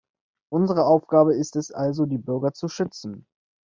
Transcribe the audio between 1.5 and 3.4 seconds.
es also, die Bürger zu schützen.